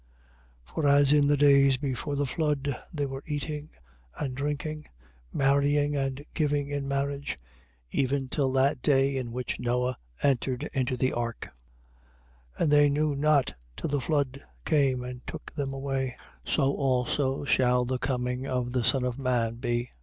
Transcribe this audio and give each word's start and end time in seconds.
24:38. 0.69 0.73
For, 0.73 0.87
as 0.87 1.13
in 1.13 1.27
the 1.27 1.37
days 1.37 1.77
before 1.77 2.15
the 2.15 2.25
flood 2.25 2.75
they 2.91 3.05
were 3.05 3.21
eating 3.27 3.69
and 4.17 4.33
drinking, 4.35 4.87
marrying 5.31 5.95
and 5.95 6.25
giving 6.33 6.69
in 6.69 6.87
marriage, 6.87 7.37
even 7.91 8.27
till 8.27 8.51
that 8.53 8.81
day 8.81 9.15
in 9.15 9.31
which 9.31 9.59
Noe 9.59 9.93
entered 10.23 10.63
into 10.73 10.97
the 10.97 11.13
ark: 11.13 11.51
24:39. 12.57 12.63
And 12.63 12.71
they 12.71 12.89
knew 12.89 13.15
not 13.15 13.53
till 13.77 13.91
the 13.91 14.01
flood 14.01 14.41
came 14.65 15.03
and 15.03 15.21
took 15.27 15.51
them 15.53 15.71
all 15.71 15.79
away: 15.83 16.17
so 16.43 16.73
also 16.73 17.43
shall 17.45 17.85
the 17.85 17.99
coming 17.99 18.47
of 18.47 18.71
the 18.71 18.83
Son 18.83 19.03
of 19.03 19.19
man 19.19 19.57
be. 19.57 19.91